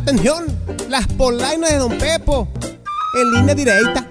[0.00, 0.46] Atención,
[0.88, 2.48] las polainas de Don Pepo,
[3.20, 4.08] en línea directa.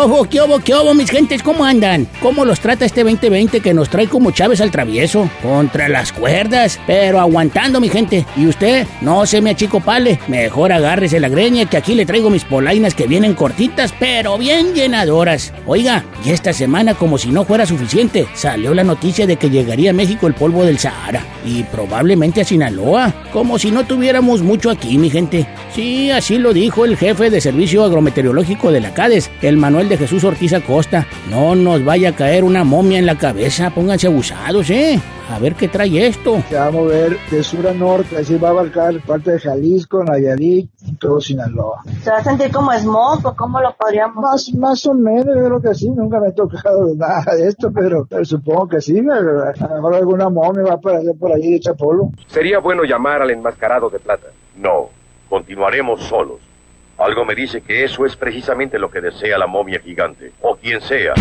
[0.00, 1.42] Obo, qué obo, qué obo, mis gentes?
[1.42, 2.08] ¿Cómo andan?
[2.22, 5.28] ¿Cómo los trata este 2020 que nos trae como Chávez al travieso?
[5.42, 8.24] Contra las cuerdas, pero aguantando, mi gente.
[8.36, 8.86] ¿Y usted?
[9.02, 10.18] No se me achicopale.
[10.28, 14.72] Mejor agárrese la greña que aquí le traigo mis polainas que vienen cortitas, pero bien
[14.74, 15.52] llenadoras.
[15.66, 19.90] Oiga, y esta semana, como si no fuera suficiente, salió la noticia de que llegaría
[19.90, 21.22] a México el polvo del Sahara.
[21.44, 23.12] Y probablemente a Sinaloa.
[23.32, 25.46] Como si no tuviéramos mucho aquí, mi gente.
[25.74, 29.98] Sí, así lo dijo el jefe de servicio agrometeorológico de la CADES, el Manuel de
[29.98, 31.04] Jesús Ortiz Acosta.
[31.28, 35.00] No nos vaya a caer una momia en la cabeza, pónganse abusados, ¿eh?
[35.28, 36.42] A ver qué trae esto.
[36.48, 40.04] Se va a mover de sur a norte, así va a abarcar parte de Jalisco,
[40.04, 41.82] Nayarit y todo Sinaloa.
[42.02, 44.16] ¿Se va a sentir como smog o cómo lo podríamos?
[44.16, 47.72] Más, más o menos, yo creo que sí, nunca me he tocado nada de esto,
[47.72, 51.54] pero, pero supongo que sí, a lo mejor alguna momia va a aparecer por ahí
[51.54, 52.12] hecha polvo.
[52.28, 54.28] Sería bueno llamar al enmascarado de plata.
[54.56, 54.88] No,
[55.28, 56.49] continuaremos solos.
[57.00, 60.82] Algo me dice que eso es precisamente lo que desea la momia gigante, o quien
[60.82, 61.14] sea.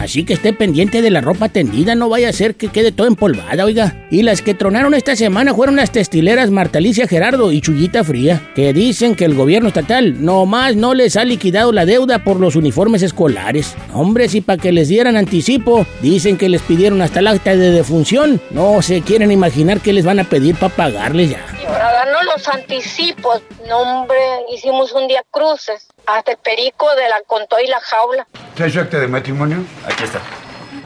[0.00, 3.06] Así que esté pendiente de la ropa tendida, no vaya a ser que quede todo
[3.06, 4.08] empolvada, oiga.
[4.10, 8.40] Y las que tronaron esta semana fueron las testileras Marta Alicia Gerardo y Chuyita Fría,
[8.54, 12.56] que dicen que el gobierno estatal nomás no les ha liquidado la deuda por los
[12.56, 13.76] uniformes escolares.
[13.92, 17.70] Hombre, si para que les dieran anticipo, dicen que les pidieron hasta el acta de
[17.70, 18.40] defunción.
[18.50, 21.59] No se quieren imaginar qué les van a pedir para pagarles ya.
[22.32, 24.16] Los anticipos, no hombre,
[24.52, 25.88] hicimos un día cruces.
[26.06, 28.26] Hasta el perico de la contó y la jaula.
[28.54, 29.64] ¿Trae su acta de matrimonio?
[29.84, 30.20] Aquí está.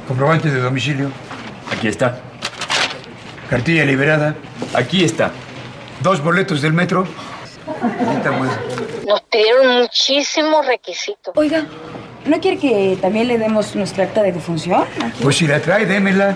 [0.08, 1.10] ¿Comprobante de domicilio?
[1.70, 2.18] Aquí está.
[3.50, 4.34] ¿Cartilla liberada?
[4.72, 5.32] Aquí está.
[6.00, 7.06] ¿Dos boletos del metro?
[7.64, 9.06] Pues.
[9.06, 11.34] Nos pidieron muchísimos requisitos.
[11.36, 11.66] Oiga,
[12.24, 14.86] ¿no quiere que también le demos nuestra acta de defunción?
[15.22, 16.34] Pues si la trae, démela.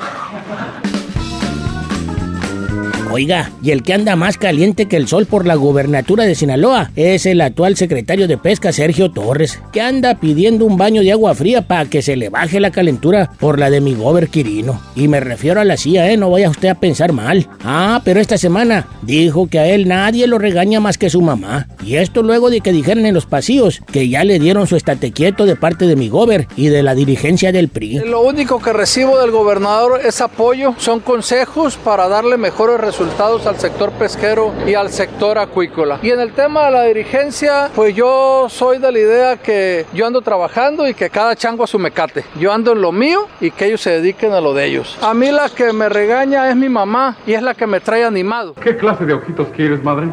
[3.10, 6.90] Oiga, y el que anda más caliente que el sol por la gubernatura de Sinaloa
[6.94, 11.34] es el actual secretario de Pesca, Sergio Torres, que anda pidiendo un baño de agua
[11.34, 14.78] fría para que se le baje la calentura por la de mi gober Quirino.
[14.94, 16.16] Y me refiero a la CIA, ¿eh?
[16.18, 17.48] No vaya usted a pensar mal.
[17.64, 21.66] Ah, pero esta semana dijo que a él nadie lo regaña más que su mamá.
[21.82, 25.12] Y esto luego de que dijeran en los pasillos que ya le dieron su estate
[25.12, 28.00] quieto de parte de mi gober y de la dirigencia del PRI.
[28.04, 33.46] Lo único que recibo del gobernador es apoyo, son consejos para darle mejores resultados resultados
[33.46, 36.00] al sector pesquero y al sector acuícola.
[36.02, 40.04] Y en el tema de la dirigencia, pues yo soy de la idea que yo
[40.04, 42.24] ando trabajando y que cada chango a su mecate.
[42.40, 44.98] Yo ando en lo mío y que ellos se dediquen a lo de ellos.
[45.00, 48.04] A mí la que me regaña es mi mamá y es la que me trae
[48.04, 48.54] animado.
[48.54, 50.08] ¿Qué clase de ojitos quieres, madre?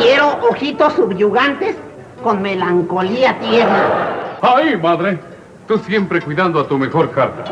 [0.00, 1.74] Quiero ojitos subyugantes
[2.22, 4.38] con melancolía tierna.
[4.40, 5.18] ¡Ay, madre!
[5.66, 7.44] Tú siempre cuidando a tu mejor carta.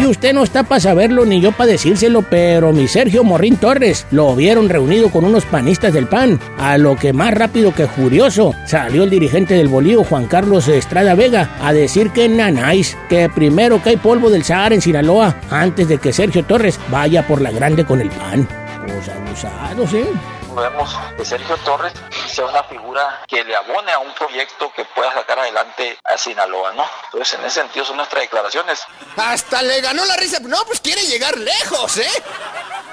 [0.00, 4.06] Y usted no está para saberlo ni yo para decírselo, pero mi Sergio Morrín Torres
[4.10, 6.40] lo vieron reunido con unos panistas del PAN.
[6.56, 11.14] A lo que más rápido que furioso salió el dirigente del bolío, Juan Carlos Estrada
[11.14, 15.98] Vega, a decir que nanáis, que primero cae polvo del Sahara en Sinaloa antes de
[15.98, 18.48] que Sergio Torres vaya por la grande con el PAN.
[18.86, 20.12] Los abusados, ¿eh?
[20.54, 21.92] vemos que Sergio Torres
[22.26, 26.72] sea una figura que le abone a un proyecto que pueda sacar adelante a Sinaloa,
[26.72, 26.84] ¿no?
[27.04, 28.80] Entonces, en ese sentido son nuestras declaraciones.
[29.16, 30.38] Hasta le ganó la risa.
[30.40, 32.22] No, pues quiere llegar lejos, ¿eh?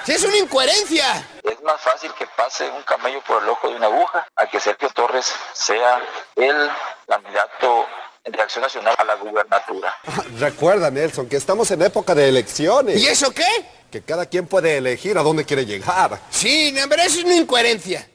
[0.05, 1.27] Es una incoherencia.
[1.43, 4.59] Es más fácil que pase un camello por el ojo de una aguja a que
[4.59, 6.01] Sergio Torres sea
[6.35, 6.69] el
[7.07, 7.85] candidato
[8.23, 9.93] de Acción Nacional a la gubernatura.
[10.39, 12.97] Recuerda, Nelson, que estamos en época de elecciones.
[13.01, 13.45] ¿Y eso qué?
[13.91, 16.19] Que cada quien puede elegir a dónde quiere llegar.
[16.29, 18.05] Sí, no, pero eso es una incoherencia.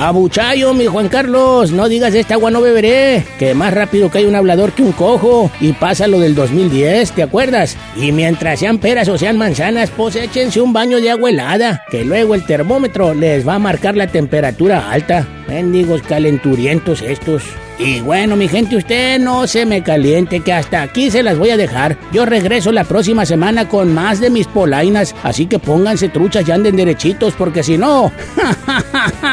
[0.00, 4.24] Abuchayo, mi Juan Carlos, no digas esta agua no beberé, que más rápido que hay
[4.24, 7.76] un hablador que un cojo, y pasa lo del 2010, ¿te acuerdas?
[7.94, 12.04] Y mientras sean peras o sean manzanas, pues échense un baño de agua helada, que
[12.04, 15.28] luego el termómetro les va a marcar la temperatura alta.
[15.46, 17.44] Mendigos calenturientos estos.
[17.84, 21.50] Y bueno, mi gente, usted no se me caliente, que hasta aquí se las voy
[21.50, 21.98] a dejar.
[22.12, 26.52] Yo regreso la próxima semana con más de mis polainas, así que pónganse truchas y
[26.52, 28.12] anden derechitos, porque si no...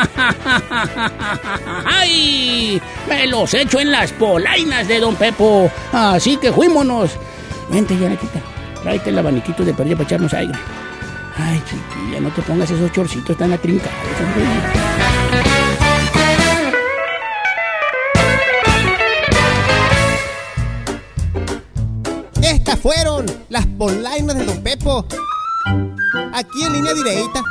[1.86, 2.81] ¡Ay!
[3.07, 5.69] Me los echo en las polainas de Don Pepo.
[5.92, 7.12] Así que fuímonos.
[7.69, 8.42] Vente, Yanatita.
[8.81, 10.54] Tráete el abaniquito de perilla para echarnos aire.
[11.38, 15.69] Ay, chiquilla, no te pongas esos chorcitos tan atrincados, hombre.
[22.81, 25.06] Fueron las polainas de Don Pepo.
[26.34, 27.42] Aquí en línea directa.